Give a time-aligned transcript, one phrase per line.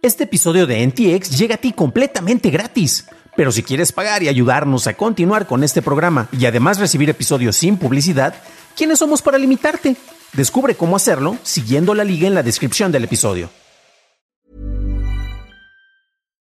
[0.00, 3.06] Este episodio de NTX llega a ti completamente gratis.
[3.36, 7.56] Pero si quieres pagar y ayudarnos a continuar con este programa y además recibir episodios
[7.56, 8.34] sin publicidad,
[8.76, 9.96] ¿quiénes somos para limitarte?
[10.34, 13.50] Descubre cómo hacerlo siguiendo la liga en la descripción del episodio.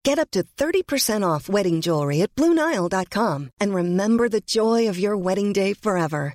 [0.04, 5.16] Get up to 30% off wedding jewelry at BlueNile.com and remember the joy of your
[5.16, 6.34] wedding day forever.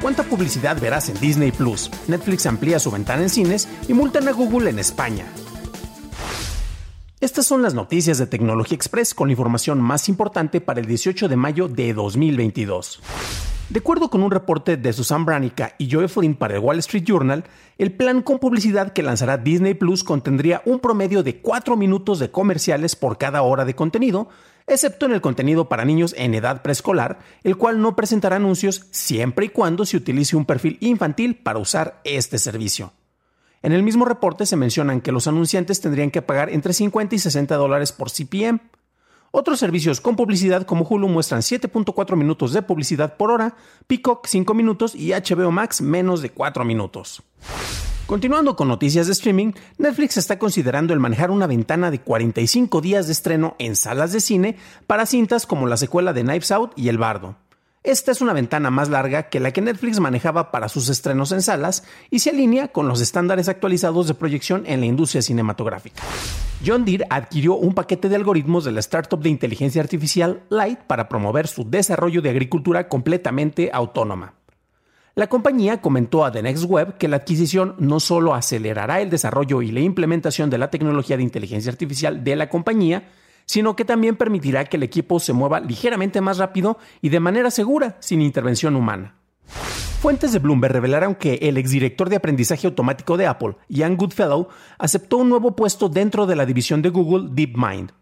[0.00, 1.90] ¿Cuánta publicidad verás en Disney Plus?
[2.08, 5.26] Netflix amplía su ventana en cines y multan a Google en España.
[7.20, 11.28] Estas son las noticias de Tecnología Express con la información más importante para el 18
[11.28, 13.49] de mayo de 2022.
[13.70, 17.04] De acuerdo con un reporte de Susan Branica y Joe Flynn para el Wall Street
[17.04, 17.44] Journal,
[17.78, 22.32] el plan con publicidad que lanzará Disney Plus contendría un promedio de 4 minutos de
[22.32, 24.28] comerciales por cada hora de contenido,
[24.66, 29.46] excepto en el contenido para niños en edad preescolar, el cual no presentará anuncios siempre
[29.46, 32.92] y cuando se utilice un perfil infantil para usar este servicio.
[33.62, 37.18] En el mismo reporte se mencionan que los anunciantes tendrían que pagar entre 50 y
[37.20, 38.58] 60 dólares por CPM.
[39.32, 43.54] Otros servicios con publicidad como Hulu muestran 7.4 minutos de publicidad por hora,
[43.86, 47.22] Peacock 5 minutos y HBO Max menos de 4 minutos.
[48.06, 53.06] Continuando con noticias de streaming, Netflix está considerando el manejar una ventana de 45 días
[53.06, 54.56] de estreno en salas de cine
[54.88, 57.36] para cintas como la secuela de Knives Out y El Bardo.
[57.82, 61.40] Esta es una ventana más larga que la que Netflix manejaba para sus estrenos en
[61.40, 66.02] salas y se alinea con los estándares actualizados de proyección en la industria cinematográfica.
[66.64, 71.08] John Deere adquirió un paquete de algoritmos de la startup de inteligencia artificial Light para
[71.08, 74.34] promover su desarrollo de agricultura completamente autónoma.
[75.14, 79.62] La compañía comentó a The Next Web que la adquisición no solo acelerará el desarrollo
[79.62, 83.08] y la implementación de la tecnología de inteligencia artificial de la compañía,
[83.46, 87.50] sino que también permitirá que el equipo se mueva ligeramente más rápido y de manera
[87.50, 89.16] segura, sin intervención humana.
[90.00, 94.48] Fuentes de Bloomberg revelaron que el exdirector de aprendizaje automático de Apple, Ian Goodfellow,
[94.78, 97.92] aceptó un nuevo puesto dentro de la división de Google DeepMind.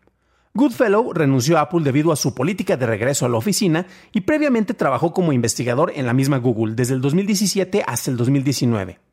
[0.55, 4.75] Goodfellow renunció a Apple debido a su política de regreso a la oficina y previamente
[4.75, 9.08] trabajó como investigador en la misma Google desde el 2017 hasta el 2019.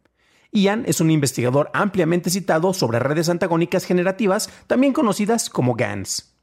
[0.51, 6.33] Ian es un investigador ampliamente citado sobre redes antagónicas generativas, también conocidas como GANs.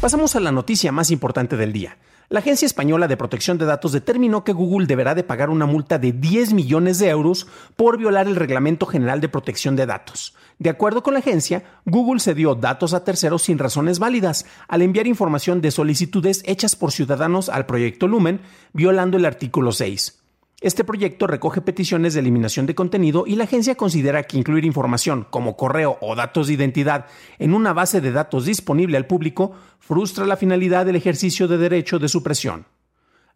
[0.00, 1.98] Pasamos a la noticia más importante del día.
[2.32, 5.98] La Agencia Española de Protección de Datos determinó que Google deberá de pagar una multa
[5.98, 10.36] de 10 millones de euros por violar el Reglamento General de Protección de Datos.
[10.60, 15.08] De acuerdo con la agencia, Google cedió datos a terceros sin razones válidas al enviar
[15.08, 18.42] información de solicitudes hechas por ciudadanos al proyecto Lumen,
[18.72, 20.19] violando el artículo 6.
[20.60, 25.26] Este proyecto recoge peticiones de eliminación de contenido y la agencia considera que incluir información
[25.30, 27.06] como correo o datos de identidad
[27.38, 31.98] en una base de datos disponible al público frustra la finalidad del ejercicio de derecho
[31.98, 32.66] de supresión.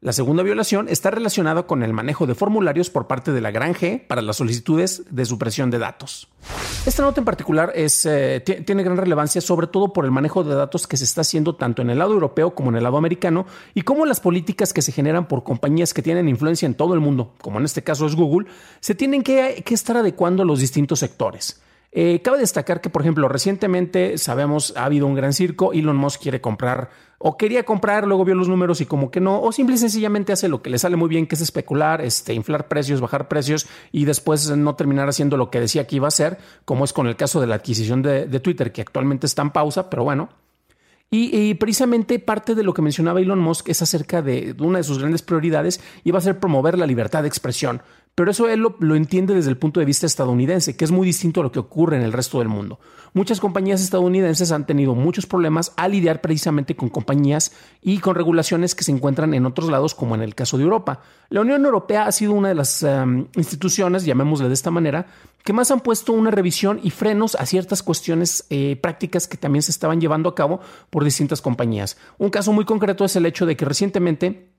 [0.05, 3.73] La segunda violación está relacionada con el manejo de formularios por parte de la Gran
[3.73, 6.29] G para las solicitudes de supresión de datos.
[6.85, 10.55] Esta nota en particular es, eh, tiene gran relevancia, sobre todo por el manejo de
[10.55, 13.47] datos que se está haciendo tanto en el lado europeo como en el lado americano
[13.73, 17.01] y cómo las políticas que se generan por compañías que tienen influencia en todo el
[17.01, 18.47] mundo, como en este caso es Google,
[18.81, 21.64] se tienen que, que estar adecuando a los distintos sectores.
[21.97, 26.21] Eh, cabe destacar que, por ejemplo, recientemente sabemos ha habido un gran circo, Elon Musk
[26.21, 29.77] quiere comprar o quería comprar, luego vio los números y como que no, o simple
[29.77, 33.01] y sencillamente hace lo que le sale muy bien, que es especular, este, inflar precios,
[33.01, 36.85] bajar precios y después no terminar haciendo lo que decía que iba a hacer, como
[36.85, 40.03] es con el caso de la adquisición de, Twitter, que actualmente está en pausa, pero
[40.03, 40.31] bueno.
[41.11, 44.99] Y, precisamente parte de lo que mencionaba Elon Musk es acerca de una de sus
[44.99, 47.83] grandes prioridades y va a ser promover la libertad de expresión.
[48.15, 51.41] Pero eso él lo, entiende desde el punto de vista estadounidense, que es muy distinto
[51.41, 52.79] a lo que ocurre en el resto del mundo.
[53.13, 57.53] Muchas compañías estadounidenses han tenido muchos problemas al lidiar precisamente con compañías
[57.83, 61.01] y con regulaciones que se encuentran en otros lados, como en el caso de Europa.
[61.29, 65.07] La Unión Europea ha sido una de las em, instituciones, llamémosle de esta manera,
[65.43, 69.63] que más han puesto una revisión y frenos a ciertas cuestiones eh, prácticas que también
[69.63, 70.61] se estaban llevando a cabo
[70.91, 71.97] por distintas compañías.
[72.19, 74.54] Un caso muy concreto es el hecho de que recientemente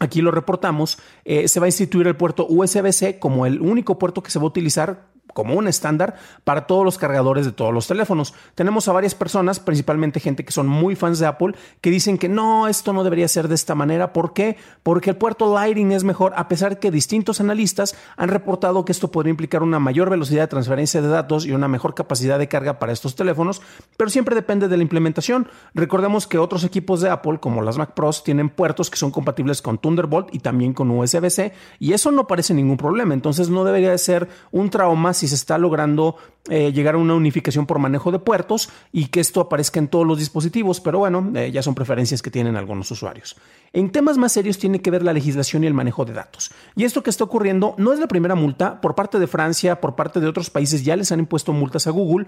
[0.00, 4.22] Aquí lo reportamos, eh, se va a instituir el puerto USB-C como el único puerto
[4.22, 7.86] que se va a utilizar como un estándar para todos los cargadores de todos los
[7.86, 8.34] teléfonos.
[8.54, 12.28] Tenemos a varias personas, principalmente gente que son muy fans de Apple, que dicen que
[12.28, 14.12] no, esto no debería ser de esta manera.
[14.12, 14.56] ¿Por qué?
[14.82, 19.10] Porque el puerto Lightning es mejor, a pesar que distintos analistas han reportado que esto
[19.10, 22.78] podría implicar una mayor velocidad de transferencia de datos y una mejor capacidad de carga
[22.78, 23.62] para estos teléfonos,
[23.96, 25.48] pero siempre depende de la implementación.
[25.74, 29.62] Recordemos que otros equipos de Apple, como las Mac Pros, tienen puertos que son compatibles
[29.62, 33.14] con Thunderbolt y también con USB-C, y eso no parece ningún problema.
[33.14, 36.16] Entonces no debería de ser un trauma si se está logrando
[36.48, 40.06] eh, llegar a una unificación por manejo de puertos y que esto aparezca en todos
[40.06, 43.36] los dispositivos, pero bueno, eh, ya son preferencias que tienen algunos usuarios.
[43.74, 46.50] En temas más serios tiene que ver la legislación y el manejo de datos.
[46.76, 49.96] Y esto que está ocurriendo no es la primera multa, por parte de Francia, por
[49.96, 52.26] parte de otros países ya les han impuesto multas a Google.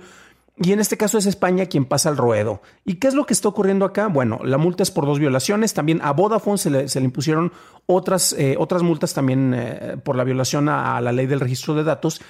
[0.59, 2.61] Y en este caso es España quien pasa el ruedo.
[2.85, 4.09] ¿Y qué es lo que está ocurriendo acá?
[4.09, 5.73] Bueno, la multa es por dos violaciones.
[5.73, 7.51] También a Vodafone se le, impusieron
[7.87, 9.57] otras, eh, otras multas también
[10.05, 12.21] por la violación a, la ley del registro de datos.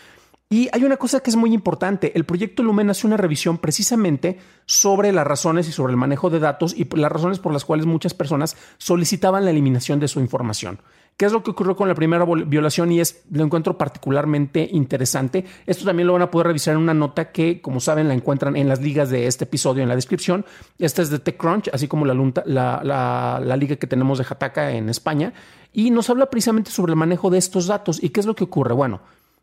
[0.52, 2.12] Y hay una cosa que es muy importante.
[2.14, 6.40] El proyecto Lumen hace una revisión precisamente sobre las razones y sobre el manejo de
[6.40, 10.78] datos y las razones por las cuales muchas personas solicitaban la eliminación de su información.
[11.16, 12.93] ¿Qué es lo que ocurrió con la primera violación?
[12.93, 15.46] Y es, lo encuentro particularmente interesante.
[15.64, 18.55] Esto también lo van a poder revisar en una nota que, como saben, la encuentran
[18.55, 20.44] en las ligas de este episodio en la descripción.
[20.78, 22.12] Esta es de TechCrunch, así como la,
[22.44, 25.32] la, liga que tenemos de Hataka en España.
[25.72, 28.02] Y nos habla precisamente sobre el manejo de estos datos.
[28.02, 28.75] ¿Y qué es lo que ocurre?
[28.75, 29.00] Bueno,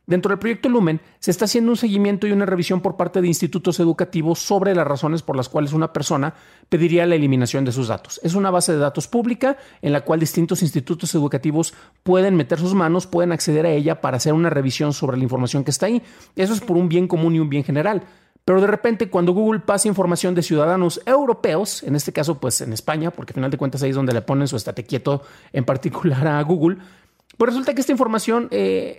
[0.09, 3.27] Dentro del proyecto Lumen se está haciendo un seguimiento y una revisión por parte de
[3.27, 6.33] institutos educativos sobre las razones por las cuales una persona
[6.67, 8.19] pediría la eliminación de sus datos.
[8.23, 12.73] Es una base de datos pública en la cual distintos institutos educativos pueden meter sus
[12.73, 16.01] manos, pueden acceder a ella para hacer una revisión sobre la información que está ahí.
[16.35, 18.01] Eso es por un bien común y un bien general.
[18.45, 22.73] Pero de repente cuando Google pasa información de ciudadanos europeos, en este caso pues en
[22.73, 25.21] España, porque al final de cuentas ahí es donde le ponen su estate quieto
[25.53, 26.77] en particular a Google,
[27.39, 28.97] pues resulta que esta información eh,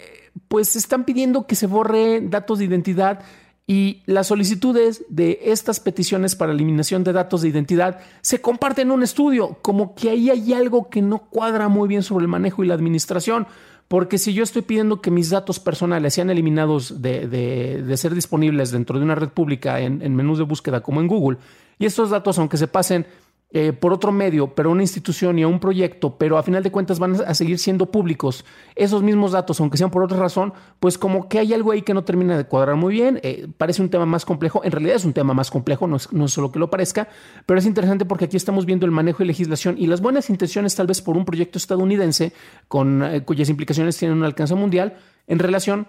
[0.48, 3.20] pues están pidiendo que se borre datos de identidad
[3.66, 8.92] y las solicitudes de estas peticiones para eliminación de datos de identidad se comparten en
[8.92, 12.64] un estudio, como que ahí hay algo que no cuadra muy bien sobre el manejo
[12.64, 13.46] y la administración.
[13.88, 18.98] Porque si yo estoy pidiendo que mis datos personales sean eliminados de, ser disponibles dentro
[18.98, 21.36] de una red pública en, en menús de búsqueda como en Google,
[21.78, 23.04] y estos datos, aunque se pasen
[23.52, 26.62] eh, por otro medio, pero a una institución y a un proyecto, pero a final
[26.62, 28.44] de cuentas van a seguir siendo públicos
[28.76, 31.92] esos mismos datos, aunque sean por otra razón, pues como que hay algo ahí que
[31.92, 33.18] no termina de cuadrar muy bien.
[33.24, 36.12] Eh, parece un tema más complejo, en realidad es un tema más complejo, no es,
[36.12, 37.08] no es solo que lo parezca,
[37.44, 40.76] pero es interesante porque aquí estamos viendo el manejo y legislación y las buenas intenciones
[40.76, 42.32] tal vez por un proyecto estadounidense
[42.68, 45.88] con, eh, cuyas implicaciones tienen un alcance mundial en relación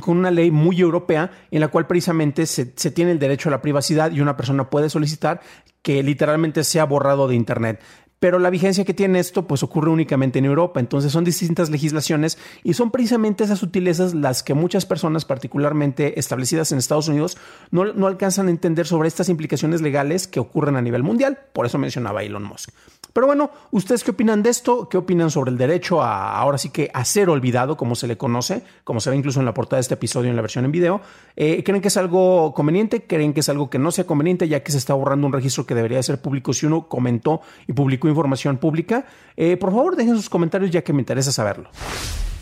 [0.00, 3.62] con una ley muy europea en la cual precisamente se, tiene el derecho a la
[3.62, 5.40] privacidad y una persona puede solicitar
[5.82, 7.80] que literalmente sea borrado de Internet
[8.22, 12.38] pero la vigencia que tiene esto pues ocurre únicamente en Europa, entonces son distintas legislaciones
[12.62, 17.36] y son precisamente esas sutilezas las que muchas personas, particularmente establecidas en Estados Unidos,
[17.72, 21.66] no, no alcanzan a entender sobre estas implicaciones legales que ocurren a nivel mundial, por
[21.66, 22.70] eso mencionaba Elon Musk.
[23.12, 24.88] Pero bueno, ¿ustedes qué opinan de esto?
[24.88, 28.16] ¿Qué opinan sobre el derecho a ahora sí que a ser olvidado, como se le
[28.16, 30.72] conoce, como se ve incluso en la portada de este episodio en la versión en
[30.72, 31.02] video?
[31.36, 33.04] Eh, ¿Creen que es algo conveniente?
[33.04, 35.66] ¿Creen que es algo que no sea conveniente ya que se está borrando un registro
[35.66, 39.04] que debería ser público si uno comentó y publicó información pública?
[39.36, 41.70] Eh, por favor, dejen sus comentarios ya que me interesa saberlo.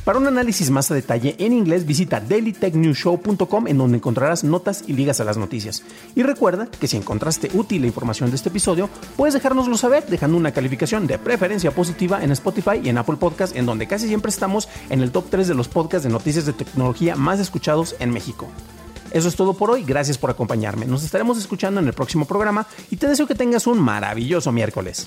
[0.04, 4.94] Para un análisis más a detalle en inglés, visita dailytechnewshow.com en donde encontrarás notas y
[4.94, 5.82] ligas a las noticias.
[6.16, 10.38] Y recuerda que si encontraste útil la información de este episodio, puedes dejárnoslo saber dejando
[10.38, 14.30] una calificación de preferencia positiva en Spotify y en Apple Podcast, en donde casi siempre
[14.30, 18.10] estamos en el top 3 de los podcasts de noticias de tecnología más escuchados en
[18.10, 18.48] México.
[19.10, 20.86] Eso es todo por hoy, gracias por acompañarme.
[20.86, 25.06] Nos estaremos escuchando en el próximo programa y te deseo que tengas un maravilloso miércoles.